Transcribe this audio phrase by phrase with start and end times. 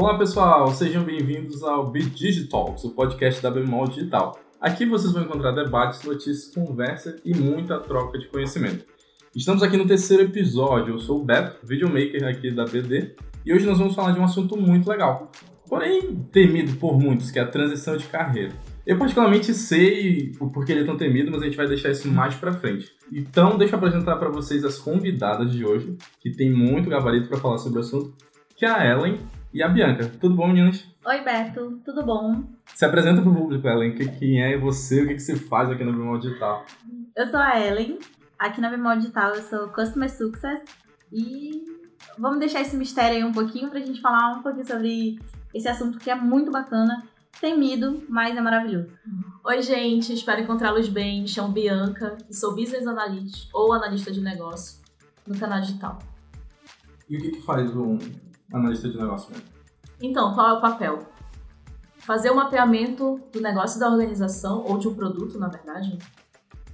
[0.00, 4.40] Olá pessoal, sejam bem-vindos ao Bit Digitalks, o podcast da Bemol Digital.
[4.58, 8.86] Aqui vocês vão encontrar debates, notícias, conversa e muita troca de conhecimento.
[9.36, 13.14] Estamos aqui no terceiro episódio, eu sou o Beto, videomaker aqui da BD,
[13.44, 15.30] e hoje nós vamos falar de um assunto muito legal,
[15.68, 18.54] porém temido por muitos, que é a transição de carreira.
[18.86, 22.10] Eu particularmente sei o porquê ele é tão temido, mas a gente vai deixar isso
[22.10, 22.90] mais pra frente.
[23.12, 27.36] Então, deixa eu apresentar para vocês as convidadas de hoje, que tem muito gabarito para
[27.36, 28.14] falar sobre o assunto,
[28.56, 29.18] que é a Ellen
[29.52, 30.10] e a Bianca.
[30.20, 30.84] Tudo bom, meninas?
[31.04, 31.80] Oi, Beto.
[31.84, 32.44] Tudo bom?
[32.66, 33.94] Se apresenta pro público, Ellen.
[33.94, 35.02] Quem é você?
[35.02, 36.64] O que você faz aqui no Bemol Digital?
[37.16, 37.98] Eu sou a Ellen.
[38.38, 40.62] Aqui na Bemol Digital eu sou Customer Success.
[41.12, 41.64] E
[42.18, 45.18] vamos deixar esse mistério aí um pouquinho pra gente falar um pouquinho sobre
[45.52, 47.02] esse assunto que é muito bacana
[47.40, 48.90] temido, mas é maravilhoso.
[49.44, 51.22] Oi, gente, espero encontrá-los bem.
[51.22, 54.80] Me chamo Bianca e sou Business Analyst ou analista de negócio
[55.26, 55.98] no canal digital.
[57.08, 57.98] E o que, que faz um
[58.52, 59.46] analista de negócio mesmo?
[60.02, 60.98] Então, qual é o papel?
[61.98, 65.98] Fazer o mapeamento do negócio da organização ou de um produto, na verdade.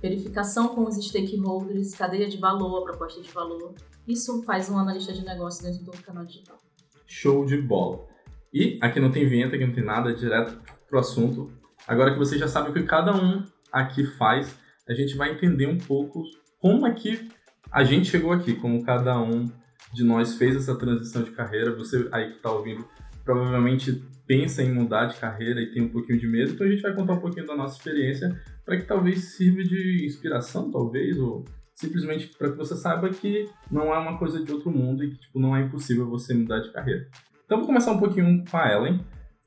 [0.00, 3.74] Verificação com os stakeholders, cadeia de valor, proposta de valor.
[4.06, 6.58] Isso faz um analista de negócio dentro do canal digital.
[7.06, 8.06] Show de bola.
[8.52, 10.58] E aqui não tem vinheta, aqui não tem nada, é direto
[10.88, 11.50] pro assunto.
[11.86, 14.56] Agora que você já sabe o que cada um aqui faz,
[14.88, 16.22] a gente vai entender um pouco
[16.60, 17.28] como é que
[17.70, 19.50] a gente chegou aqui, como cada um
[19.96, 21.74] de nós fez essa transição de carreira.
[21.74, 22.86] Você aí que está ouvindo
[23.24, 26.82] provavelmente pensa em mudar de carreira e tem um pouquinho de medo, então a gente
[26.82, 31.44] vai contar um pouquinho da nossa experiência para que talvez sirva de inspiração, talvez, ou
[31.74, 35.18] simplesmente para que você saiba que não é uma coisa de outro mundo e que
[35.18, 37.08] tipo, não é impossível você mudar de carreira.
[37.44, 39.00] Então vou começar um pouquinho com a Ellen.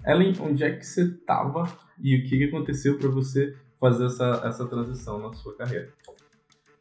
[0.06, 1.64] Ellen, onde é que você estava
[2.02, 5.90] e o que, aconteceu para você fazer essa, essa transição na sua carreira?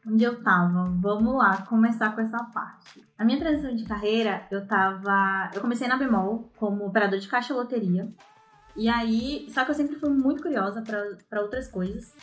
[0.07, 0.85] Onde eu estava?
[0.99, 3.03] Vamos lá, começar com essa parte.
[3.17, 5.51] A minha transição de carreira, eu tava.
[5.53, 8.09] Eu comecei na Bemol como operador de caixa loteria.
[8.75, 10.81] E aí, só que eu sempre fui muito curiosa
[11.29, 12.15] para outras coisas.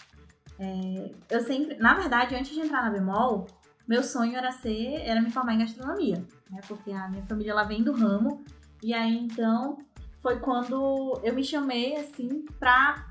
[0.59, 3.47] É, eu sempre, na verdade, antes de entrar na Bemol,
[3.86, 6.60] meu sonho era ser, era me formar em gastronomia, né?
[6.66, 8.42] Porque a minha família ela vem do ramo
[8.82, 9.78] e aí então
[10.20, 13.06] foi quando eu me chamei assim pra,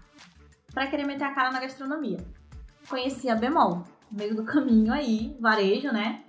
[0.74, 2.18] pra querer meter a cara na gastronomia.
[2.90, 6.24] Conheci a Bemol, meio do caminho aí, varejo, né?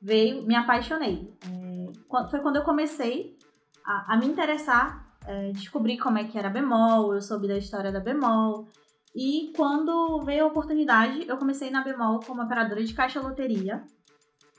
[0.00, 1.32] Veio, me apaixonei.
[1.44, 3.36] É, foi quando eu comecei
[3.84, 7.92] a, a me interessar, é, descobri como é que era Bemol, eu soube da história
[7.92, 8.68] da Bemol.
[9.14, 13.82] E quando veio a oportunidade, eu comecei na Bemol como operadora de caixa loteria.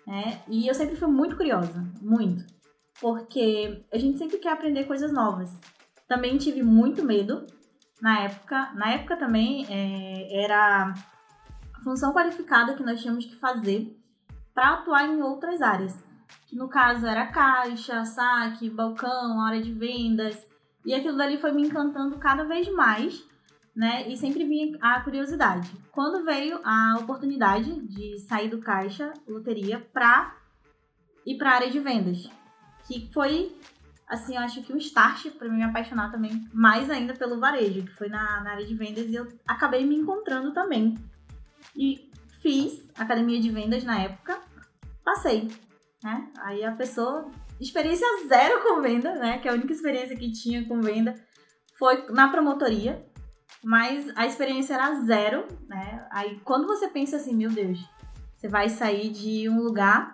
[0.06, 0.42] Né?
[0.48, 2.60] E eu sempre fui muito curiosa, muito
[3.00, 5.58] porque a gente sempre quer aprender coisas novas.
[6.08, 7.46] Também tive muito medo
[8.02, 8.72] na época.
[8.74, 10.94] Na época também é, era
[11.84, 13.98] função qualificada que nós tínhamos que fazer
[14.54, 16.04] para atuar em outras áreas.
[16.48, 20.38] Que no caso era caixa, saque, balcão, hora de vendas.
[20.86, 23.24] E aquilo dali foi me encantando cada vez mais,
[23.76, 24.08] né?
[24.10, 25.72] E sempre vinha a curiosidade.
[25.92, 30.36] Quando veio a oportunidade de sair do caixa, loteria, para
[31.26, 32.30] ir para a área de vendas
[32.90, 33.56] que foi,
[34.08, 37.94] assim, eu acho que um start para me apaixonar também mais ainda pelo varejo, que
[37.94, 40.98] foi na, na área de vendas e eu acabei me encontrando também.
[41.76, 42.10] E
[42.42, 44.42] fiz academia de vendas na época,
[45.04, 45.48] passei,
[46.04, 46.32] né?
[46.40, 49.40] Aí a pessoa, experiência zero com venda, né?
[49.40, 51.16] Que a única experiência que tinha com venda
[51.78, 53.06] foi na promotoria,
[53.64, 56.08] mas a experiência era zero, né?
[56.12, 57.80] Aí quando você pensa assim, meu Deus,
[58.36, 60.14] você vai sair de um lugar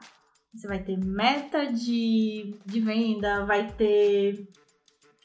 [0.55, 4.47] você vai ter meta de, de venda, vai ter,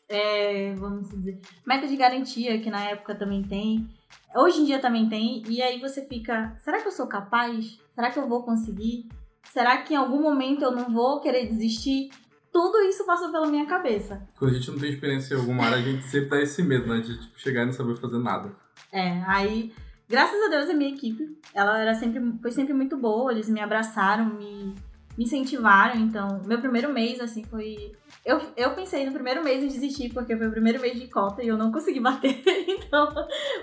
[0.09, 3.89] é, vamos dizer, meta de garantia, que na época também tem.
[4.35, 5.43] Hoje em dia também tem.
[5.49, 7.79] E aí você fica, será que eu sou capaz?
[7.95, 9.09] Será que eu vou conseguir?
[9.53, 12.11] Será que em algum momento eu não vou querer desistir?
[12.53, 14.27] Tudo isso passou pela minha cabeça.
[14.39, 16.87] Quando a gente não tem experiência em alguma área, a gente sempre dá esse medo,
[16.87, 17.01] né?
[17.01, 18.55] De tipo, chegar e não saber fazer nada.
[18.93, 19.73] É, aí,
[20.09, 23.33] graças a Deus, a minha equipe, ela era sempre, foi sempre muito boa.
[23.33, 24.75] Eles me abraçaram, me
[25.21, 26.01] me incentivaram.
[26.01, 27.93] Então, meu primeiro mês, assim, foi.
[28.25, 31.43] Eu, eu pensei no primeiro mês em desistir, porque foi o primeiro mês de cota
[31.43, 32.43] e eu não consegui bater.
[32.69, 33.07] então,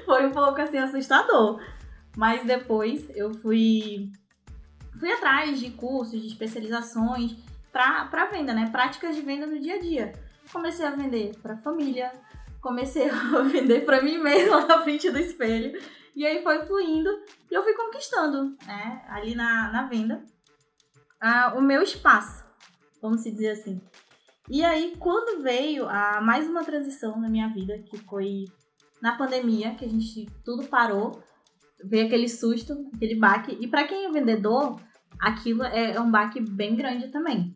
[0.08, 1.62] foi um pouco, assim, assustador.
[2.16, 4.10] Mas depois eu fui.
[4.98, 7.36] Fui atrás de cursos, de especializações
[7.72, 8.70] para venda, né?
[8.72, 10.14] Práticas de venda no dia a dia.
[10.52, 12.12] Comecei a vender para família,
[12.62, 15.80] comecei a vender para mim mesma na frente do espelho.
[16.16, 17.12] E aí foi fluindo
[17.52, 19.06] e eu fui conquistando, né?
[19.10, 20.26] Ali na, na venda
[21.20, 22.44] a, o meu espaço,
[23.02, 23.80] vamos dizer assim.
[24.50, 28.46] E aí, quando veio a mais uma transição na minha vida, que foi
[29.02, 31.22] na pandemia, que a gente tudo parou,
[31.84, 33.58] veio aquele susto, aquele baque.
[33.60, 34.80] E para quem é vendedor,
[35.20, 37.56] aquilo é, é um baque bem grande também.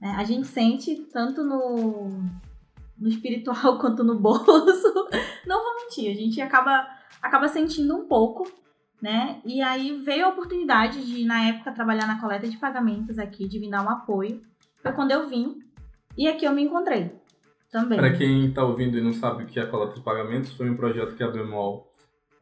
[0.00, 0.14] Né?
[0.16, 2.08] A gente sente tanto no,
[2.98, 5.08] no espiritual quanto no bolso.
[5.46, 6.86] Não vou mentir, a gente acaba,
[7.20, 8.50] acaba sentindo um pouco,
[9.02, 9.40] né?
[9.44, 13.58] E aí veio a oportunidade de, na época, trabalhar na coleta de pagamentos aqui, de
[13.58, 14.42] vir dar um apoio.
[14.82, 15.58] Foi quando eu vim.
[16.16, 17.20] E aqui eu me encontrei
[17.70, 17.98] também.
[17.98, 20.68] Para quem está ouvindo e não sabe o que é a coleta de pagamentos, foi
[20.68, 21.92] um projeto que a Bemol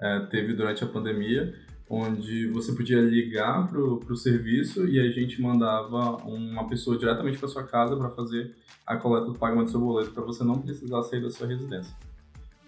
[0.00, 1.54] é, teve durante a pandemia,
[1.90, 7.48] onde você podia ligar para o serviço e a gente mandava uma pessoa diretamente para
[7.48, 8.54] sua casa para fazer
[8.86, 11.94] a coleta do pagamento do seu boleto, para você não precisar sair da sua residência.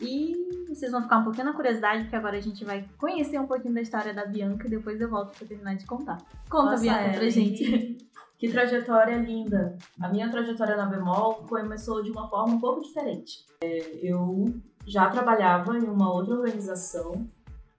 [0.01, 0.35] E
[0.67, 3.75] vocês vão ficar um pouquinho na curiosidade, porque agora a gente vai conhecer um pouquinho
[3.75, 6.17] da história da Bianca e depois eu volto para terminar de contar.
[6.49, 7.99] Conta, Nossa, Bianca, pra gente.
[8.41, 9.77] Que trajetória linda!
[10.01, 13.45] A minha trajetória na Bemol começou de uma forma um pouco diferente.
[13.63, 14.47] É, eu
[14.87, 17.29] já trabalhava em uma outra organização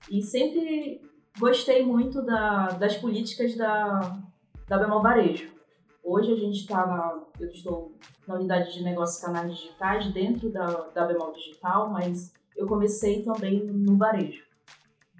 [0.10, 1.02] e sempre
[1.40, 4.20] gostei muito da, das políticas da,
[4.68, 5.52] da Bemol Varejo.
[6.04, 7.20] Hoje a gente está.
[7.40, 7.96] Eu estou
[8.28, 13.66] na unidade de negócios canais digitais dentro da, da Bemol Digital, mas eu comecei também
[13.66, 14.44] no varejo.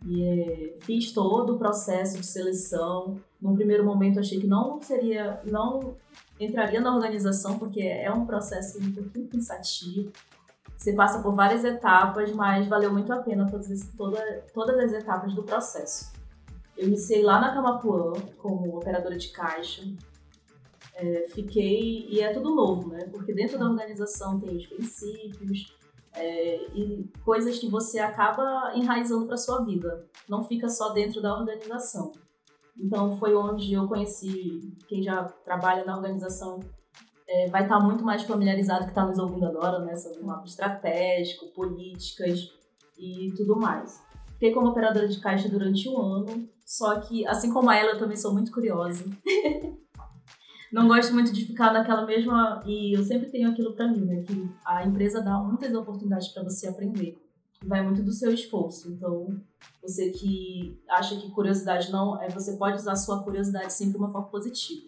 [0.06, 3.20] E é, fiz todo o processo de seleção.
[3.42, 5.96] No primeiro momento achei que não seria, não
[6.40, 10.12] entraria na organização porque é um processo um pouquinho cansativo.
[10.76, 15.34] Você passa por várias etapas, mas valeu muito a pena todas, toda, todas as etapas
[15.36, 16.12] do processo.
[16.76, 19.84] Eu iniciei lá na Camapuã como operadora de caixa.
[20.96, 23.08] É, fiquei, e é tudo novo, né?
[23.12, 25.76] Porque dentro da organização tem os princípios,
[26.14, 30.08] é, e coisas que você acaba enraizando para sua vida.
[30.28, 32.12] Não fica só dentro da organização.
[32.78, 36.60] Então foi onde eu conheci quem já trabalha na organização
[37.32, 40.46] é, vai estar tá muito mais familiarizado que está nos ouvindo agora, né, sobre mapa
[40.46, 42.52] estratégico, políticas
[43.00, 44.04] e tudo mais.
[44.34, 48.18] Fiquei como operadora de caixa durante um ano, só que, assim como ela, eu também
[48.18, 49.06] sou muito curiosa.
[50.72, 52.62] não gosto muito de ficar naquela mesma.
[52.66, 54.24] E eu sempre tenho aquilo para mim, né?
[54.24, 57.18] Que a empresa dá muitas oportunidades para você aprender.
[57.64, 58.92] Vai muito do seu esforço.
[58.92, 59.40] Então,
[59.82, 62.20] você que acha que curiosidade não.
[62.22, 64.88] é Você pode usar sua curiosidade sempre de uma forma positiva.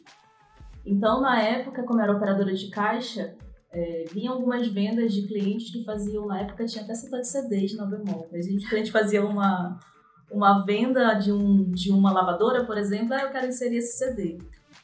[0.86, 3.36] Então, na época, como era operadora de caixa,
[3.72, 7.76] é, vinham algumas vendas de clientes que faziam, na época tinha até setor de CDs
[7.76, 8.28] na Bemol.
[8.34, 9.80] A gente, cliente fazia uma,
[10.32, 14.40] uma venda de, um, de uma lavadora, por exemplo, ah, eu quero inserir esse CD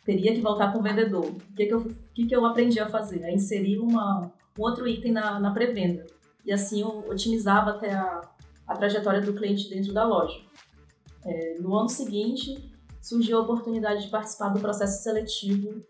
[0.06, 1.26] teria que voltar com o vendedor.
[1.26, 3.24] O que, que, eu, que, que eu aprendi a fazer?
[3.24, 6.06] A inserir uma, um outro item na, na pré-venda.
[6.46, 8.22] E assim eu otimizava até a,
[8.68, 10.40] a trajetória do cliente dentro da loja.
[11.26, 15.84] É, no ano seguinte, surgiu a oportunidade de participar do processo seletivo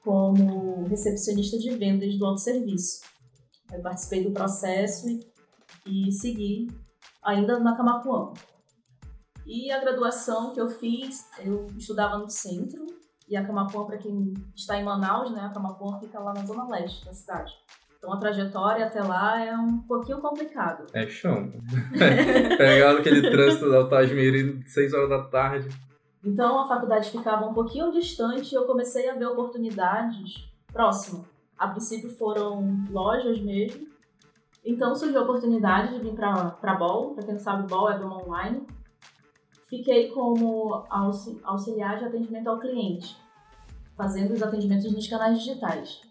[0.00, 3.02] como recepcionista de vendas do autosserviço.
[3.72, 6.68] Eu participei do processo e, e segui
[7.22, 8.32] ainda na Camapuã.
[9.46, 12.86] E a graduação que eu fiz, eu estudava no centro,
[13.28, 16.68] e a Camapuã, para quem está em Manaus, né, a Camapuã fica lá na zona
[16.68, 17.52] leste da cidade.
[18.02, 20.86] Então a trajetória até lá é um pouquinho complicado.
[20.92, 21.52] É chão.
[22.58, 25.68] Pegar aquele trânsito da Altasmirim 6 horas da tarde.
[26.24, 31.24] Então a faculdade ficava um pouquinho distante e eu comecei a ver oportunidades próximo.
[31.56, 33.86] A princípio foram lojas mesmo.
[34.64, 37.14] Então surgiu a oportunidade de vir para Bol.
[37.14, 38.66] Para quem não sabe, Bol é uma online.
[39.72, 40.84] Fiquei como
[41.44, 43.16] auxiliar de atendimento ao cliente
[43.96, 46.02] fazendo os atendimentos nos canais digitais.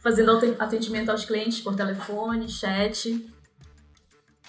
[0.00, 3.32] Fazendo atendimento aos clientes por telefone, chat.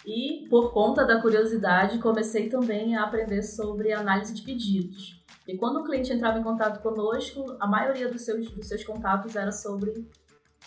[0.03, 5.23] E, por conta da curiosidade, comecei também a aprender sobre análise de pedidos.
[5.47, 9.35] E quando o cliente entrava em contato conosco, a maioria dos seus, dos seus contatos
[9.35, 10.09] era sobre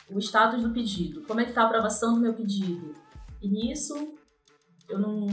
[0.09, 1.23] o status do pedido.
[1.23, 2.95] Como é que está a aprovação do meu pedido?
[3.43, 4.18] E nisso,
[4.89, 5.27] eu não,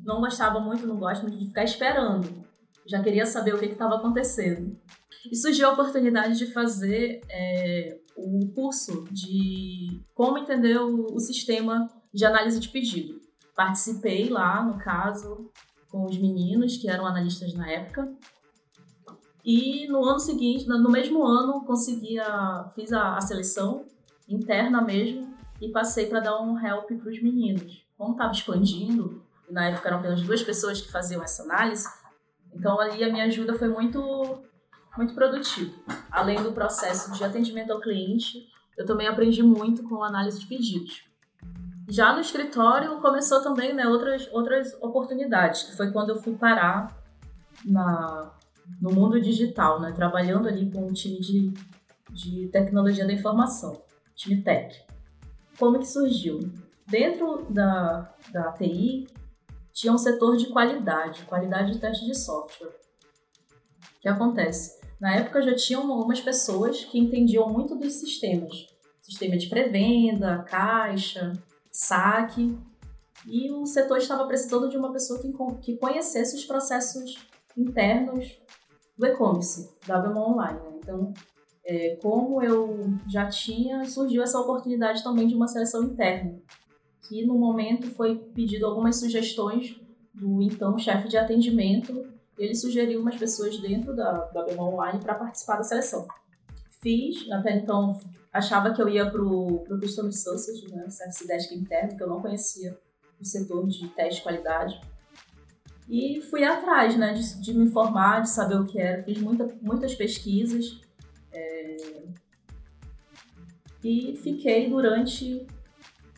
[0.00, 2.44] não gostava muito, não gosto muito de ficar esperando.
[2.86, 4.76] Já queria saber o que estava acontecendo.
[5.30, 11.88] E surgiu a oportunidade de fazer é, um curso de como entender o, o sistema
[12.12, 13.20] de análise de pedido.
[13.54, 15.50] Participei lá, no caso,
[15.90, 18.10] com os meninos que eram analistas na época.
[19.44, 23.84] E no ano seguinte, no mesmo ano, consegui a, fiz a, a seleção
[24.28, 27.81] interna mesmo e passei para dar um help para os meninos.
[27.96, 31.88] Como estava expandindo, na época eram apenas duas pessoas que faziam essa análise,
[32.54, 34.42] então ali a minha ajuda foi muito
[34.96, 35.74] muito produtivo.
[36.10, 38.46] Além do processo de atendimento ao cliente,
[38.76, 41.04] eu também aprendi muito com análise de pedidos.
[41.88, 46.96] Já no escritório começou também né, outras, outras oportunidades, que foi quando eu fui parar
[47.64, 48.30] na,
[48.80, 51.52] no mundo digital, né, trabalhando ali com um time de,
[52.10, 53.82] de tecnologia da informação,
[54.14, 54.84] time tech.
[55.58, 56.40] Como que surgiu?
[56.86, 59.06] Dentro da, da TI,
[59.72, 62.68] tinha um setor de qualidade, qualidade de teste de software.
[63.96, 64.80] O que acontece?
[65.00, 68.66] Na época já tinham algumas pessoas que entendiam muito dos sistemas.
[69.00, 71.32] sistema de pré-venda, caixa,
[71.70, 72.56] saque.
[73.26, 77.16] E o setor estava precisando de uma pessoa que, que conhecesse os processos
[77.56, 78.38] internos
[78.96, 80.60] do e-commerce, da Bemol Online.
[80.60, 80.78] Né?
[80.78, 81.12] Então,
[81.64, 86.38] é, como eu já tinha, surgiu essa oportunidade também de uma seleção interna,
[87.02, 89.80] que no momento foi pedido algumas sugestões
[90.14, 92.06] do então chefe de atendimento.
[92.38, 96.06] Ele sugeriu umas pessoas dentro da, da Bemol Online para participar da seleção.
[96.80, 97.98] Fiz, até então
[98.32, 102.20] achava que eu ia para o Customer Success, né, Service Desk interno, que eu não
[102.20, 102.78] conhecia
[103.20, 104.80] o setor de teste de qualidade.
[105.88, 109.02] E fui atrás né, de, de me informar, de saber o que era.
[109.02, 110.80] Fiz muita, muitas pesquisas.
[111.32, 112.02] É...
[113.84, 115.46] E fiquei durante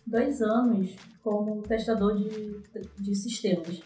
[0.06, 2.62] dois anos como testador de,
[2.98, 3.82] de sistemas.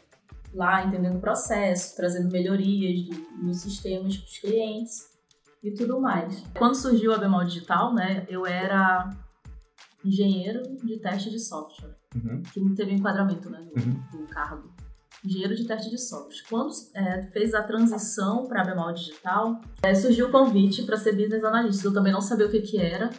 [0.53, 5.19] Lá, entendendo o processo, trazendo melhorias do, nos sistemas para os clientes
[5.63, 6.43] e tudo mais.
[6.57, 9.11] Quando surgiu a Bemol Digital, né, eu era
[10.05, 12.43] engenheiro de teste de software, uhum.
[12.43, 14.03] que não teve enquadramento né, no, uhum.
[14.13, 14.73] do cargo.
[15.25, 16.45] Engenheiro de teste de software.
[16.49, 21.13] Quando é, fez a transição para a Bemol Digital, é, surgiu o convite para ser
[21.13, 21.85] business analyst.
[21.85, 23.11] Eu também não sabia o que, que era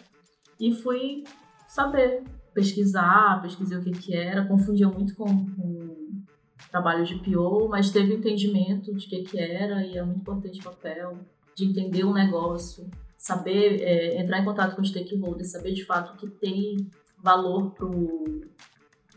[0.60, 1.25] e fui
[1.68, 6.24] saber, pesquisar, pesquisei o que, que era, confundia muito com, com
[6.72, 10.60] trabalho de PO, mas teve entendimento de o que, que era e é muito importante
[10.60, 11.18] o papel
[11.56, 16.13] de entender o negócio, saber é, entrar em contato com os stakeholders, saber de fato
[16.13, 16.89] o que tem
[17.22, 18.41] valor pro,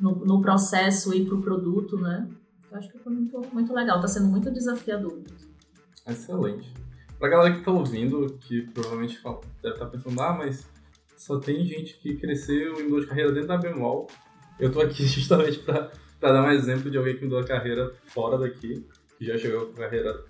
[0.00, 2.28] no, no processo e para o produto, né?
[2.70, 5.22] Eu acho que foi muito, muito legal, está sendo muito desafiador.
[6.08, 6.72] Excelente.
[7.18, 9.20] Pra galera que tá ouvindo, que provavelmente
[9.62, 10.68] deve estar tá pensando, ah, mas
[11.22, 14.08] só tem gente que cresceu e mudou de carreira dentro da Bemol.
[14.58, 18.36] Eu tô aqui justamente para dar um exemplo de alguém que mudou a carreira fora
[18.36, 18.84] daqui,
[19.16, 20.24] que já chegou com a carreira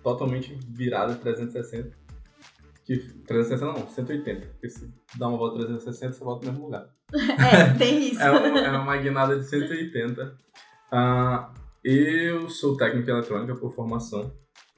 [0.00, 1.90] totalmente virada 360.
[2.84, 4.46] Que 360 não, 180.
[4.46, 6.88] Porque se dá uma volta 360, você volta no mesmo lugar.
[7.12, 8.22] É, tem isso.
[8.22, 10.24] é, uma, é uma guinada de 180.
[10.24, 10.34] Uh,
[10.92, 11.52] ah,
[11.84, 14.32] eu sou técnico em eletrônica por formação.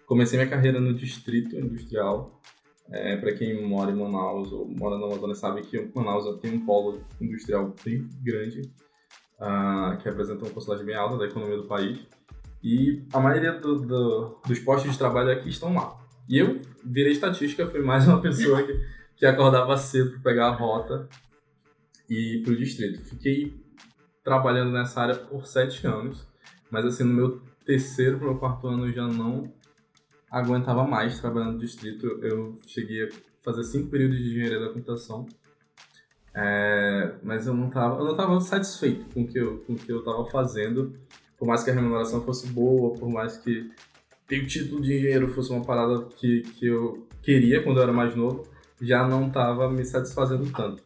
[0.07, 2.41] Comecei minha carreira no distrito industrial.
[2.91, 6.67] É, para quem mora em Manaus ou mora na Amazônia sabe que Manaus tem um
[6.67, 8.71] polo industrial bem grande,
[9.41, 11.99] uh, que representa uma porcentagem bem alta da economia do país.
[12.63, 15.99] E a maioria do, do, dos postos de trabalho aqui estão lá.
[16.29, 18.79] E eu virei estatística, fui mais uma pessoa que,
[19.17, 21.09] que acordava cedo para pegar a rota
[22.09, 23.01] e ir para o distrito.
[23.01, 23.55] Fiquei
[24.23, 26.27] trabalhando nessa área por sete anos,
[26.71, 29.53] mas assim, no meu terceiro para o quarto ano eu já não
[30.39, 32.07] aguentava mais trabalhando no distrito.
[32.23, 33.09] Eu cheguei a
[33.43, 35.27] fazer cinco períodos de engenharia da computação,
[36.35, 39.77] é, mas eu não estava eu não tava satisfeito com o que eu, com o
[39.77, 40.93] que eu estava fazendo
[41.39, 43.71] por mais que a remuneração fosse boa, por mais que
[44.27, 47.93] ter o título de engenheiro fosse uma parada que, que eu queria quando eu era
[47.93, 48.49] mais novo,
[48.81, 50.83] já não estava me satisfazendo tanto.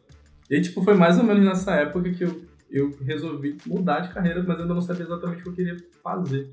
[0.49, 4.43] E, tipo, foi mais ou menos nessa época que eu, eu resolvi mudar de carreira,
[4.43, 6.49] mas ainda não sabia exatamente o que eu queria fazer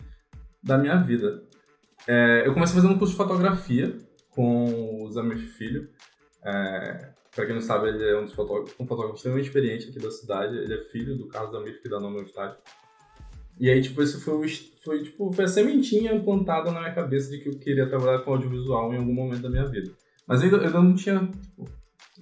[0.63, 1.43] da minha vida.
[2.07, 3.97] É, eu comecei fazendo um curso de fotografia
[4.31, 5.89] com o meu filho.
[6.45, 9.99] É, pra quem não sabe, ele é um, dos fotógrafos, um fotógrafo extremamente experiente aqui
[9.99, 10.57] da cidade.
[10.57, 12.59] Ele é filho do Carlos Amir, que dá nome ao estádio.
[13.59, 14.49] E aí, tipo, isso foi,
[14.85, 18.33] foi, tipo, foi a sementinha plantada na minha cabeça de que eu queria trabalhar com
[18.33, 19.91] audiovisual em algum momento da minha vida.
[20.29, 21.65] Mas ainda eu não tinha, tipo,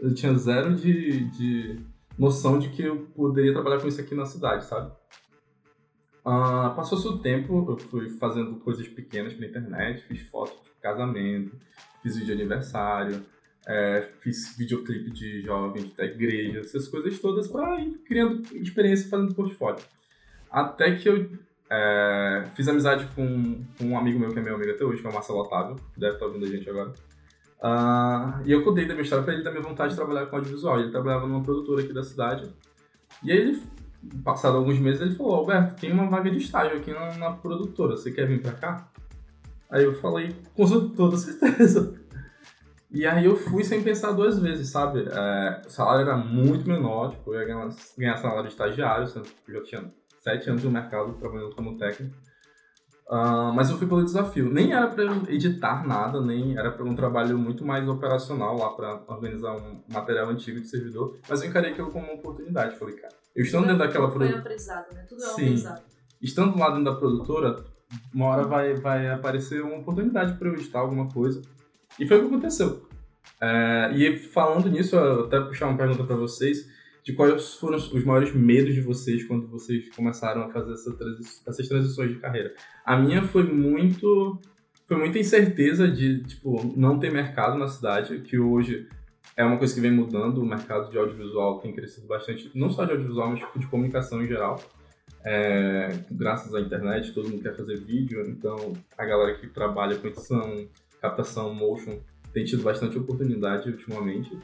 [0.00, 1.80] eu tinha zero de, de
[2.18, 4.92] noção de que eu poderia trabalhar com isso aqui na cidade, sabe?
[6.24, 11.54] Uh, Passou-se o tempo, eu fui fazendo coisas pequenas pela internet, fiz fotos de casamento,
[12.02, 13.22] fiz vídeo de aniversário,
[13.66, 19.34] é, fiz videoclipe de jovens da igreja, essas coisas todas para ir criando experiência fazendo
[19.34, 19.82] portfólio.
[20.50, 21.30] Até que eu
[21.70, 25.06] é, fiz amizade com, com, um amigo meu que é meu amigo até hoje, que
[25.06, 26.92] é o Marcelo Otávio, que deve estar ouvindo a gente agora.
[27.64, 30.36] Uh, e eu contei da minha história para ele da minha vontade de trabalhar com
[30.36, 30.80] audiovisual.
[30.80, 32.50] Ele trabalhava numa produtora aqui da cidade.
[33.22, 33.62] E aí ele,
[34.22, 37.96] passado alguns meses, ele falou, Alberto, tem uma vaga de estágio aqui na, na produtora,
[37.96, 38.88] você quer vir para cá?
[39.70, 41.94] Aí eu falei, com toda certeza.
[42.90, 45.04] E aí eu fui sem pensar duas vezes, sabe?
[45.10, 47.68] É, o salário era muito menor, tipo, eu ia ganhar,
[47.98, 51.76] ganhar salário de estagiário, sendo que eu já tinha sete anos no mercado trabalhando como
[51.76, 52.14] técnico.
[53.08, 54.50] Uh, mas eu fui pelo desafio.
[54.50, 59.02] Nem era para editar nada, nem era para um trabalho muito mais operacional lá para
[59.08, 61.18] organizar um material antigo de servidor.
[61.28, 62.78] Mas eu encarei aquilo como uma oportunidade.
[62.78, 64.40] Falei, cara, eu estando dentro daquela produtora.
[64.40, 65.04] Aprendizado, né?
[65.08, 65.42] Tudo é um Sim.
[65.42, 65.82] aprendizado.
[66.22, 67.64] Estando lá dentro da produtora,
[68.14, 71.42] uma hora vai, vai aparecer uma oportunidade para eu editar alguma coisa.
[71.98, 72.88] E foi o que aconteceu.
[73.40, 76.66] É, e falando nisso, eu até puxar uma pergunta para vocês
[77.02, 81.42] de quais foram os maiores medos de vocês quando vocês começaram a fazer essa transi
[81.46, 82.54] essas transições de carreira.
[82.84, 84.40] A minha foi muito
[84.88, 88.88] foi muita incerteza de tipo não ter mercado na cidade, que hoje
[89.36, 92.84] é uma coisa que vem mudando, o mercado de audiovisual tem crescido bastante, não só
[92.84, 94.60] de audiovisual, mas de comunicação em geral.
[95.24, 100.06] É, graças à internet, todo mundo quer fazer vídeo, então a galera que trabalha com
[100.06, 100.68] edição,
[101.00, 101.98] captação, motion,
[102.32, 104.38] tem tido bastante oportunidade ultimamente.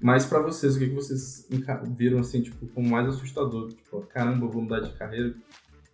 [0.00, 1.48] Mas para vocês, o que, que vocês
[1.96, 3.68] viram assim, tipo, como mais assustador?
[3.68, 5.34] Tipo, caramba, vou mudar de carreira.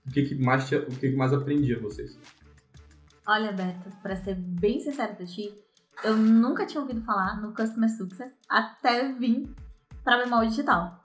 [0.06, 2.18] O que, que mais o que, que mais aprendia vocês?
[3.26, 5.54] Olha, Beto, para ser bem sincero pra ti,
[6.02, 9.54] eu nunca tinha ouvido falar no Customer Success até vir
[10.02, 11.00] para Bemol Digital.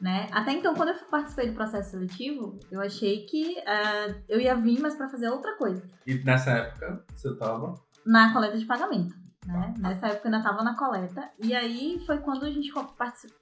[0.00, 0.26] Né?
[0.32, 4.80] Até então, quando eu participei do processo seletivo, eu achei que uh, eu ia vir,
[4.80, 5.88] mas para fazer outra coisa.
[6.04, 7.74] E nessa época, você estava?
[8.04, 9.14] Na coleta de pagamento.
[9.46, 9.74] Né?
[9.78, 11.30] Nessa época eu ainda estava na coleta.
[11.40, 12.72] E aí foi quando a gente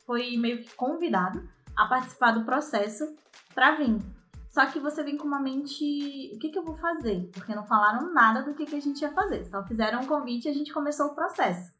[0.05, 3.05] foi meio que convidado a participar do processo
[3.55, 3.99] para vir.
[4.51, 7.31] Só que você vem com uma mente, o que, que eu vou fazer?
[7.33, 9.45] Porque não falaram nada do que, que a gente ia fazer.
[9.45, 11.73] Só fizeram um convite e a gente começou o processo.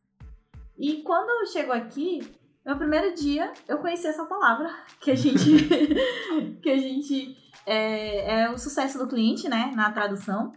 [0.79, 2.21] E quando chegou aqui,
[2.65, 5.51] meu primeiro dia, eu conheci essa palavra que a gente,
[6.63, 7.37] que a gente
[7.67, 10.53] é, é o sucesso do cliente, né, na tradução,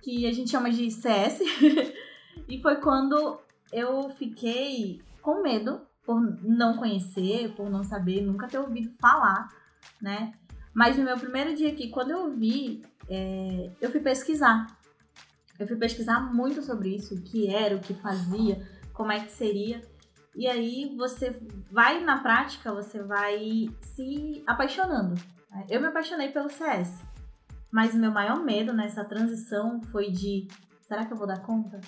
[0.00, 1.40] que a gente chama de CS.
[2.48, 3.40] e foi quando
[3.72, 9.48] eu fiquei com medo por não conhecer, por não saber, nunca ter ouvido falar,
[10.00, 10.32] né?
[10.76, 14.66] Mas no meu primeiro dia aqui, quando eu vi, é, eu fui pesquisar.
[15.58, 18.60] Eu fui pesquisar muito sobre isso, o que era, o que fazia,
[18.92, 19.80] como é que seria.
[20.34, 21.34] E aí você
[21.70, 25.14] vai na prática, você vai se apaixonando.
[25.50, 25.66] Né?
[25.70, 27.02] Eu me apaixonei pelo CS.
[27.72, 30.46] Mas o meu maior medo nessa transição foi de
[30.82, 31.80] será que eu vou dar conta?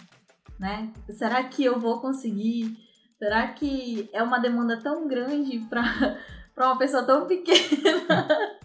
[0.59, 0.90] Né?
[1.11, 2.75] Será que eu vou conseguir?
[3.18, 6.16] Será que é uma demanda tão grande para
[6.57, 7.59] uma pessoa tão pequena?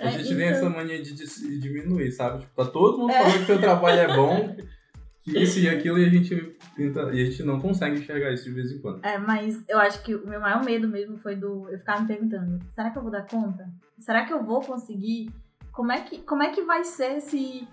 [0.00, 2.40] A gente é, tem essa então mania de, de, diminuir, sabe?
[2.40, 3.18] Tipo, tá todo mundo é.
[3.18, 4.56] falando que teu trabalho é bom,
[5.22, 8.44] que isso e aquilo, e a gente tenta, e a gente não consegue enxergar isso
[8.44, 9.04] de vez em quando.
[9.04, 12.06] É, mas eu acho que o meu maior medo mesmo foi do eu ficar me
[12.06, 13.68] perguntando, será que eu vou dar conta?
[13.98, 15.30] Será que eu vou conseguir?
[15.72, 17.66] Como é que, como é que vai ser se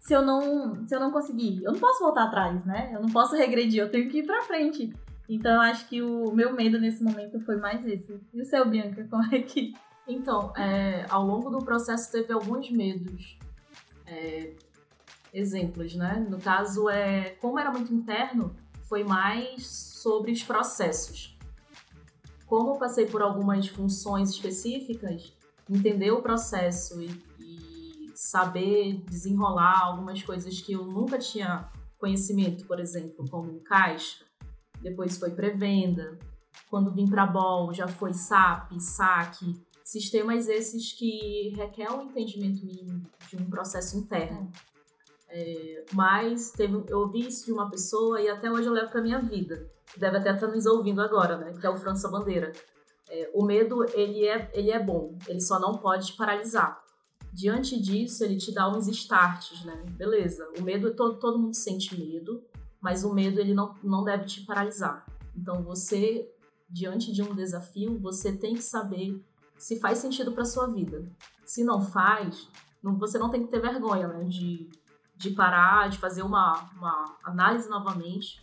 [0.00, 1.62] se eu não se eu não conseguir?
[1.62, 2.90] Eu não posso voltar atrás, né?
[2.92, 4.92] Eu não posso regredir, eu tenho que ir para frente.
[5.28, 8.14] Então eu acho que o meu medo nesse momento foi mais esse.
[8.32, 9.72] E o seu, Bianca, como é que
[10.06, 13.38] então, é, ao longo do processo teve alguns medos.
[14.06, 14.54] É,
[15.34, 16.24] exemplos, né?
[16.30, 21.36] No caso, é, como era muito interno, foi mais sobre os processos.
[22.46, 25.36] Como passei por algumas funções específicas,
[25.68, 27.08] entender o processo e,
[27.40, 34.24] e saber desenrolar algumas coisas que eu nunca tinha conhecimento, por exemplo, como caixa,
[34.80, 36.18] depois foi pré-venda,
[36.70, 43.02] quando vim para BOL já foi SAP, SAC, Sistemas esses que requer um entendimento mínimo
[43.28, 44.50] de um processo interno.
[45.28, 49.02] É, mas teve, eu ouvi isso de uma pessoa e até hoje eu levo para
[49.02, 49.70] minha vida.
[49.94, 51.52] Deve até estar nos ouvindo agora, né?
[51.52, 52.50] Que é o França Bandeira.
[53.10, 56.82] É, o medo, ele é, ele é bom, ele só não pode te paralisar.
[57.30, 59.84] Diante disso, ele te dá uns starts, né?
[59.90, 62.42] Beleza, o medo, todo, todo mundo sente medo,
[62.80, 65.04] mas o medo, ele não, não deve te paralisar.
[65.36, 66.32] Então, você,
[66.70, 69.22] diante de um desafio, você tem que saber
[69.58, 71.04] se faz sentido para sua vida.
[71.44, 72.48] Se não faz,
[72.82, 74.24] não, você não tem que ter vergonha, né?
[74.24, 74.70] De,
[75.16, 78.42] de parar, de fazer uma, uma análise novamente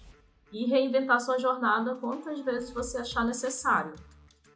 [0.52, 3.93] e reinventar sua jornada quantas vezes você achar necessário.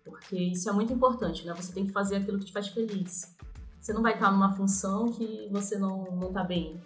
[0.03, 1.53] Porque isso é muito importante, né?
[1.53, 3.35] Você tem que fazer aquilo que te faz feliz.
[3.79, 6.79] Você não vai estar numa função que você não, não tá bem.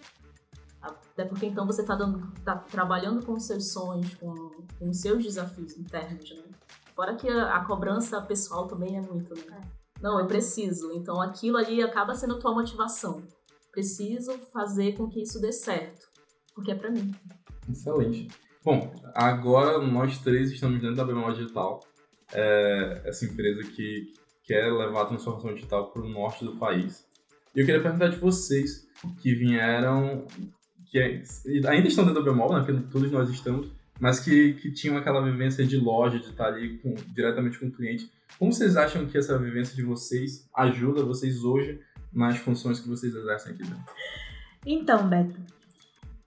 [0.81, 1.97] Até porque então você está
[2.45, 4.33] tá trabalhando com os seus sonhos, com,
[4.77, 6.43] com os seus desafios internos, né?
[6.99, 9.61] Fora que a, a cobrança pessoal também é muito, né?
[9.61, 10.01] É.
[10.01, 10.91] Não, eu preciso.
[10.91, 13.23] Então aquilo ali acaba sendo tua motivação.
[13.71, 16.09] Preciso fazer com que isso dê certo.
[16.53, 17.15] Porque é para mim.
[17.69, 18.27] Excelente.
[18.65, 21.79] Bom, agora nós três estamos dentro da Bemol Digital.
[22.33, 24.11] É essa empresa que
[24.43, 27.07] quer levar a transformação digital para o norte do país.
[27.55, 28.89] E eu queria perguntar de vocês
[29.21, 30.27] que vieram,
[30.91, 31.23] que é,
[31.69, 32.59] ainda estão dentro da Bemol, né?
[32.59, 36.77] Porque todos nós estamos, mas que, que tinham aquela vivência de loja, de estar ali
[36.77, 38.11] com, diretamente com o cliente.
[38.37, 41.81] Como vocês acham que essa vivência de vocês ajuda vocês hoje
[42.13, 43.93] nas funções que vocês exercem aqui dentro?
[44.65, 45.39] Então, Beto,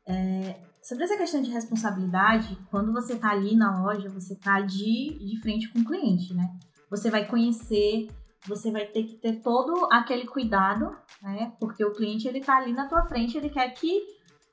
[0.06, 5.18] é, sobre essa questão de responsabilidade, quando você está ali na loja, você está de,
[5.18, 6.50] de frente com o cliente, né?
[6.90, 8.08] Você vai conhecer,
[8.46, 11.52] você vai ter que ter todo aquele cuidado, né?
[11.58, 14.02] Porque o cliente, ele tá ali na tua frente, ele quer que,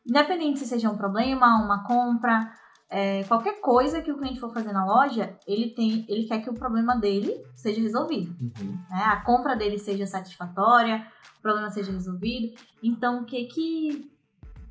[0.07, 2.53] independente se seja um problema, uma compra,
[2.89, 6.49] é, qualquer coisa que o cliente for fazer na loja, ele tem, ele quer que
[6.49, 8.35] o problema dele seja resolvido.
[8.41, 8.71] Uhum.
[8.89, 9.03] Né?
[9.03, 11.05] A compra dele seja satisfatória,
[11.37, 12.59] o problema seja resolvido.
[12.81, 14.11] Então, o que que,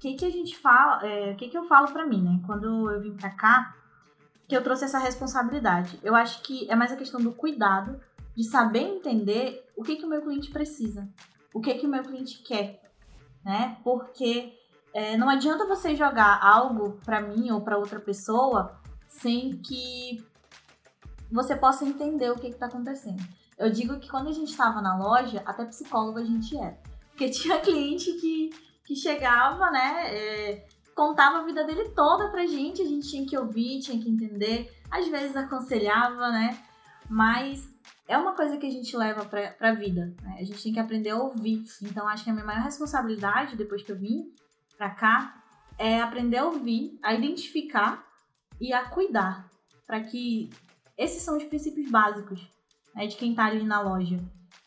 [0.01, 2.41] que, que a gente fala, é, o que que eu falo para mim, né?
[2.45, 3.77] Quando eu vim para cá,
[4.49, 6.01] que eu trouxe essa responsabilidade.
[6.03, 8.01] Eu acho que é mais a questão do cuidado,
[8.35, 11.09] de saber entender o que, que o meu cliente precisa,
[11.55, 12.83] o que, que o meu cliente quer,
[13.45, 13.77] né?
[13.85, 14.58] Porque
[14.95, 20.25] é, não adianta você jogar algo para mim ou para outra pessoa sem que
[21.31, 23.23] você possa entender o que está acontecendo.
[23.59, 26.79] Eu digo que quando a gente estava na loja, até psicólogo a gente era.
[27.11, 28.51] Porque tinha cliente que,
[28.85, 30.15] que chegava, né?
[30.15, 34.09] É, contava a vida dele toda pra gente, a gente tinha que ouvir, tinha que
[34.09, 36.59] entender, às vezes aconselhava, né?
[37.09, 37.69] Mas
[38.07, 40.39] é uma coisa que a gente leva pra, pra vida, né?
[40.41, 41.63] A gente tem que aprender a ouvir.
[41.83, 44.33] Então, acho que a minha maior responsabilidade, depois que eu vim
[44.79, 45.43] pra cá,
[45.77, 48.07] é aprender a ouvir, a identificar
[48.61, 49.51] e a cuidar.
[49.87, 50.51] para que
[50.97, 52.47] esses são os princípios básicos
[52.95, 54.19] né, de quem tá ali na loja.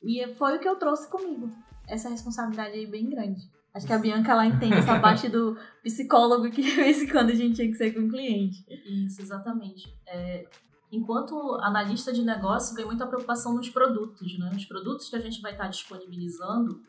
[0.01, 1.51] E foi o que eu trouxe comigo.
[1.87, 3.41] Essa responsabilidade aí bem grande.
[3.73, 7.29] Acho que a Bianca ela entende essa parte do psicólogo que de vez em quando
[7.29, 8.65] a gente tinha que ser com o cliente.
[9.05, 9.93] Isso, exatamente.
[10.07, 10.47] É,
[10.91, 14.51] enquanto analista de negócio, vem muita preocupação nos produtos, né?
[14.55, 16.81] Os produtos que a gente vai estar disponibilizando,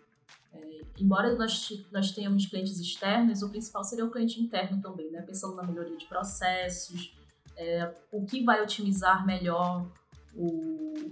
[0.54, 5.22] é, embora nós, nós tenhamos clientes externos, o principal seria o cliente interno também, né?
[5.22, 7.16] Pensando na melhoria de processos,
[7.56, 9.86] é, o que vai otimizar melhor
[10.34, 11.10] o,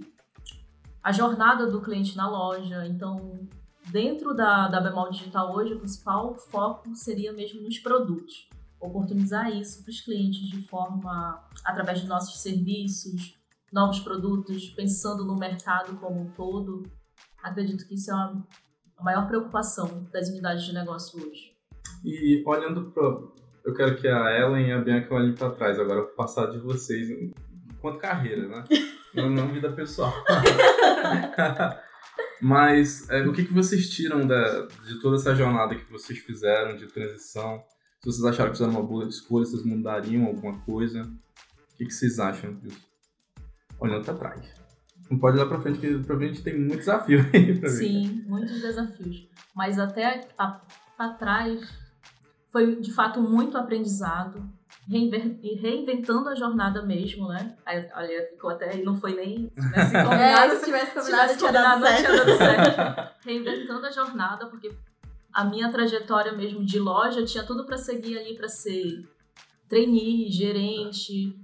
[1.03, 2.85] a jornada do cliente na loja.
[2.85, 3.39] Então,
[3.87, 8.47] dentro da, da Bemol Digital hoje, o principal foco seria mesmo nos produtos.
[8.79, 13.37] Oportunizar isso para os clientes de forma, através dos nossos serviços,
[13.71, 16.83] novos produtos, pensando no mercado como um todo.
[17.41, 18.47] Acredito que isso é uma,
[19.01, 21.51] a maior preocupação das unidades de negócio hoje.
[22.05, 23.03] E olhando para.
[23.63, 26.53] Eu quero que a Ellen e a Bianca olhem para trás agora, para o passado
[26.53, 28.63] de vocês, enquanto carreira, né?
[29.13, 30.13] não, não vida pessoal.
[32.41, 36.75] Mas é, o que, que vocês tiram da, de toda essa jornada que vocês fizeram
[36.75, 37.63] de transição?
[37.99, 41.03] Se vocês acharam que fizeram uma boa escolha, vocês mudariam alguma coisa?
[41.03, 42.81] O que, que vocês acham disso?
[43.79, 44.60] Olhando para trás.
[45.11, 49.27] Não pode olhar para frente, porque provavelmente tem muito desafio aí pra Sim, muitos desafios.
[49.53, 50.25] Mas até
[50.97, 51.61] para trás
[52.49, 54.41] foi de fato muito aprendizado
[54.87, 57.55] reinventando a jornada mesmo, né?
[57.65, 58.77] Aí, olha, ficou até.
[58.77, 59.51] Não foi nem.
[59.55, 62.01] Combinado, é, se tivesse combinado, tinha dado certo.
[62.01, 63.15] Tinha dado certo.
[63.25, 64.71] reinventando a jornada, porque
[65.33, 69.07] a minha trajetória mesmo de loja tinha tudo para seguir ali para ser
[69.69, 71.37] trainee, gerente.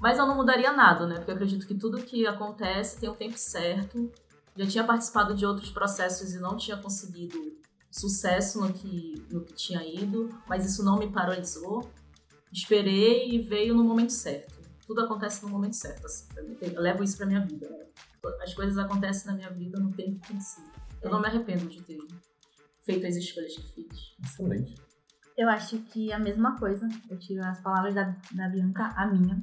[0.00, 1.16] Mas eu não mudaria nada, né?
[1.16, 4.10] Porque eu acredito que tudo que acontece tem um tempo certo.
[4.56, 7.56] Já tinha participado de outros processos e não tinha conseguido
[7.90, 11.88] sucesso no que, no que tinha ido, mas isso não me paralisou
[12.52, 14.54] esperei e veio no momento certo.
[14.86, 16.06] Tudo acontece no momento certo.
[16.06, 16.26] Assim,
[16.62, 17.68] eu levo isso pra minha vida.
[17.68, 17.86] Né?
[18.42, 20.62] As coisas acontecem na minha vida no tempo que si.
[21.02, 21.98] Eu não me arrependo de ter
[22.84, 24.16] feito as escolhas que fiz.
[24.24, 24.74] Excelente.
[25.36, 26.88] Eu acho que a mesma coisa.
[27.08, 29.40] Eu tiro as palavras da, da Bianca, a minha.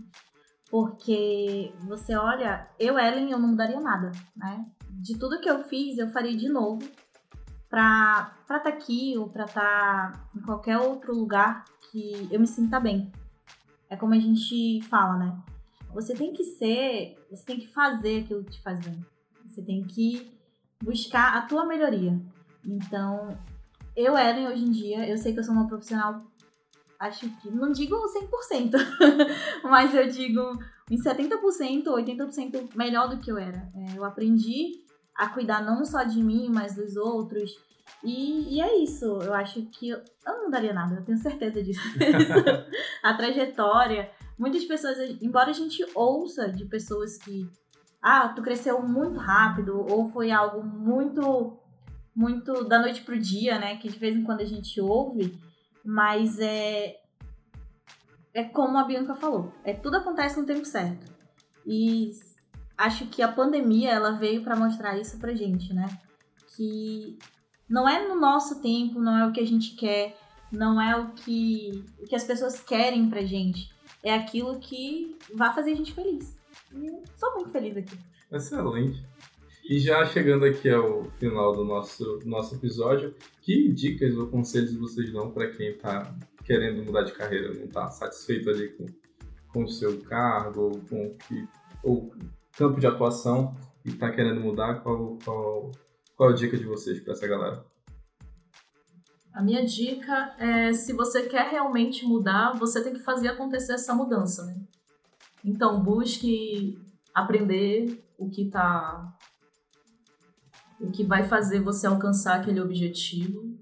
[0.75, 4.65] Porque você olha, eu, Ellen, eu não mudaria nada, né?
[4.89, 6.79] De tudo que eu fiz, eu faria de novo
[7.69, 12.45] pra estar tá aqui ou pra estar tá em qualquer outro lugar que eu me
[12.45, 13.09] sinta bem.
[13.89, 15.41] É como a gente fala, né?
[15.93, 18.99] Você tem que ser, você tem que fazer aquilo que te faz bem.
[19.47, 20.29] Você tem que
[20.83, 22.19] buscar a tua melhoria.
[22.65, 23.29] Então,
[23.95, 26.21] eu, Ellen, hoje em dia, eu sei que eu sou uma profissional,
[27.05, 28.71] acho que, não digo 100%,
[29.63, 30.41] mas eu digo
[30.89, 33.67] em 70%, 80% melhor do que eu era.
[33.75, 34.83] É, eu aprendi
[35.15, 37.51] a cuidar não só de mim, mas dos outros,
[38.03, 41.63] e, e, é isso, eu acho que eu, eu não daria nada, eu tenho certeza
[41.63, 41.81] disso.
[43.01, 47.49] a trajetória, muitas pessoas, embora a gente ouça de pessoas que,
[48.01, 51.57] ah, tu cresceu muito rápido, ou foi algo muito,
[52.15, 55.35] muito da noite pro dia, né, que de vez em quando a gente ouve,
[55.85, 56.95] mas é,
[58.33, 61.13] é como a Bianca falou, é tudo acontece no tempo certo.
[61.65, 62.11] E
[62.77, 65.87] acho que a pandemia, ela veio para mostrar isso pra gente, né,
[66.55, 67.17] que
[67.69, 70.17] não é no nosso tempo, não é o que a gente quer,
[70.51, 73.73] não é o que, o que as pessoas querem pra gente.
[74.03, 76.37] É aquilo que vai fazer a gente feliz.
[76.73, 77.97] E eu sou muito feliz aqui.
[78.31, 79.03] Excelente.
[79.67, 85.11] E já chegando aqui ao final do nosso, nosso episódio, que dicas ou conselhos vocês
[85.11, 88.85] dão para quem está querendo mudar de carreira, não está satisfeito ali com,
[89.51, 91.17] com o seu cargo, ou com
[91.83, 92.13] ou
[92.55, 94.81] campo de atuação e está querendo mudar?
[94.81, 95.71] Qual, qual
[96.15, 97.65] qual a dica de vocês para essa galera?
[99.33, 103.93] A minha dica é, se você quer realmente mudar, você tem que fazer acontecer essa
[103.93, 104.55] mudança, né?
[105.43, 106.79] Então, busque
[107.13, 109.13] aprender o que tá
[110.79, 113.57] o que vai fazer você alcançar aquele objetivo.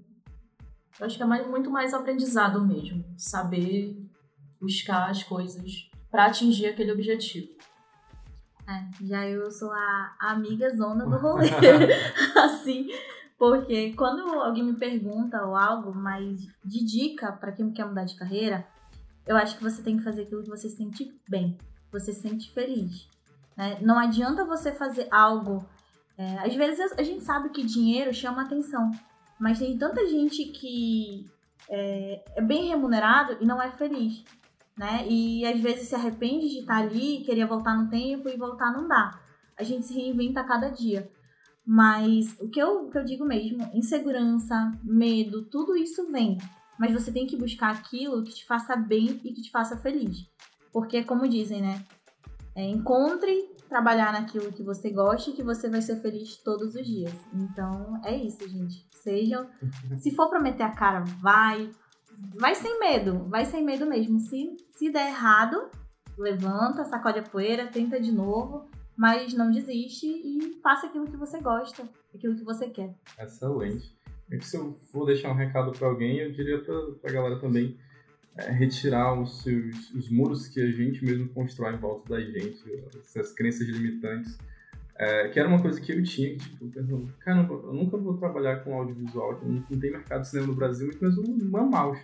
[0.98, 3.96] Eu acho que é mais, muito mais aprendizado mesmo, saber
[4.60, 7.48] buscar as coisas para atingir aquele objetivo.
[8.66, 11.48] É, já eu sou a amiga zona do rolê.
[12.36, 12.88] assim,
[13.38, 18.16] porque quando alguém me pergunta ou algo mais de dica para quem quer mudar de
[18.16, 18.66] carreira,
[19.26, 21.58] eu acho que você tem que fazer aquilo que você sente bem,
[21.90, 23.08] você se sente feliz.
[23.56, 23.78] Né?
[23.80, 25.66] Não adianta você fazer algo.
[26.16, 28.90] É, às vezes a gente sabe que dinheiro chama atenção,
[29.38, 31.26] mas tem tanta gente que
[31.68, 34.24] é, é bem remunerado e não é feliz.
[34.76, 35.06] Né?
[35.08, 38.88] E às vezes se arrepende de estar ali, queria voltar no tempo e voltar não
[38.88, 39.20] dá.
[39.56, 41.10] A gente se reinventa a cada dia.
[41.66, 46.36] Mas o que eu, o que eu digo mesmo, insegurança, medo, tudo isso vem.
[46.78, 50.28] Mas você tem que buscar aquilo que te faça bem e que te faça feliz.
[50.72, 51.84] Porque, como dizem, né?
[52.54, 56.86] É, encontre trabalhar naquilo que você gosta e que você vai ser feliz todos os
[56.86, 57.14] dias.
[57.32, 58.86] Então, é isso, gente.
[59.02, 59.48] Sejam.
[59.98, 61.70] Se for pra meter a cara, vai.
[62.38, 63.26] Vai sem medo.
[63.28, 64.20] Vai sem medo mesmo.
[64.20, 65.68] Se, se der errado,
[66.16, 71.40] levanta, sacode a poeira, tenta de novo mas não desiste e faça aquilo que você
[71.40, 72.94] gosta, aquilo que você quer.
[73.18, 73.94] Excelente.
[74.40, 77.76] Se eu for deixar um recado para alguém, eu diria para a galera também
[78.36, 82.62] é, retirar os seus os muros que a gente mesmo constrói em volta da gente,
[82.96, 84.36] essas crenças limitantes.
[84.96, 88.74] É, que era uma coisa que eu tinha, tipo, pensando, eu nunca vou trabalhar com
[88.74, 91.96] audiovisual, não, tem mercado de cinema no Brasil, mas um mamau.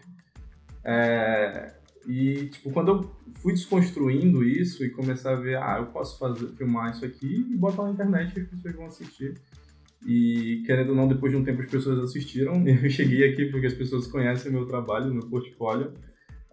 [0.82, 1.72] É,
[2.06, 6.48] e, tipo, quando eu fui desconstruindo isso e começar a ver, ah, eu posso fazer,
[6.56, 9.34] filmar isso aqui e botar na internet e as pessoas vão assistir.
[10.06, 12.54] E, querendo ou não, depois de um tempo as pessoas assistiram.
[12.66, 15.92] Eu cheguei aqui porque as pessoas conhecem o meu trabalho, o meu portfólio.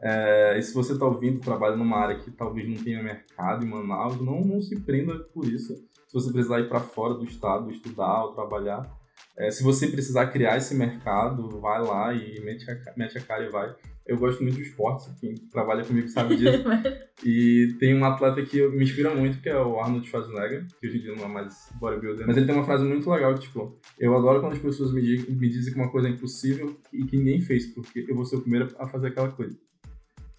[0.01, 3.69] É, e se você está ouvindo, trabalha numa área que talvez não tenha mercado em
[3.69, 5.75] Manaus, não, não se prenda por isso.
[6.07, 8.89] Se você precisar ir para fora do estado, estudar ou trabalhar,
[9.37, 13.45] é, se você precisar criar esse mercado, vai lá e mete a, mete a cara
[13.45, 13.75] e vai.
[14.05, 16.63] Eu gosto muito de esportes, quem trabalha comigo sabe disso.
[17.25, 20.97] e tem um atleta que me inspira muito, que é o Arnold Schwarzenegger, que hoje
[20.97, 22.25] em dia não é mais bodybuilder.
[22.25, 25.01] Mas ele tem uma frase muito legal, que, tipo, eu adoro quando as pessoas me,
[25.01, 28.37] me dizem que uma coisa é impossível e que ninguém fez, porque eu vou ser
[28.37, 29.57] o primeiro a fazer aquela coisa.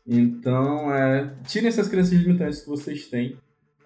[0.08, 3.38] Então, é, tirem essas crenças limitantes que vocês têm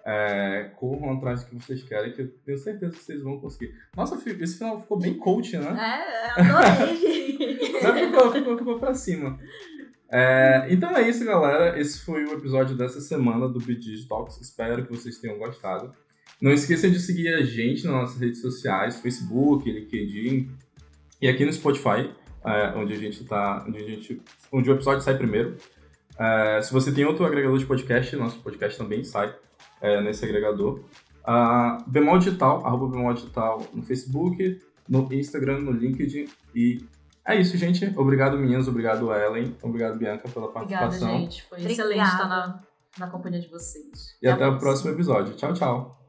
[0.05, 3.73] é, corram atrás do que vocês querem, que eu tenho certeza que vocês vão conseguir.
[3.95, 6.05] Nossa, esse final ficou bem coach, né?
[6.37, 7.57] É, adorei.
[8.07, 9.39] ficou, ficou, ficou pra cima.
[10.11, 11.79] É, então é isso, galera.
[11.79, 14.39] Esse foi o episódio dessa semana do BG Talks.
[14.41, 15.91] Espero que vocês tenham gostado.
[16.41, 20.51] Não esqueçam de seguir a gente nas nossas redes sociais, Facebook, LinkedIn
[21.21, 22.11] e aqui no Spotify,
[22.45, 25.55] é, onde a gente tá, onde a gente, onde o episódio sai primeiro.
[26.19, 29.33] É, se você tem outro agregador de podcast, nosso podcast também sai
[29.81, 30.79] é, nesse agregador.
[31.25, 36.27] Uh, Bemol Digital, arroba Bemol Digital no Facebook, no Instagram, no LinkedIn.
[36.53, 36.85] E
[37.25, 37.91] é isso, gente.
[37.97, 38.67] Obrigado, meninas.
[38.67, 39.55] Obrigado, Ellen.
[39.61, 41.07] Obrigado, Bianca, pela participação.
[41.07, 41.43] Obrigada, gente.
[41.43, 41.89] Foi Obrigada.
[41.89, 42.61] excelente estar na,
[42.99, 44.17] na companhia de vocês.
[44.21, 45.33] E até, até o próximo episódio.
[45.35, 46.02] Tchau, tchau.